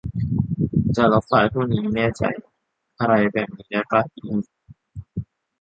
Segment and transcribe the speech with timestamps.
[0.95, 2.29] "จะลบไฟล์พวกนี้ แน่ใจ๊?"
[2.99, 4.39] อะไรแบบนี้ได้ป่ะ อิอิ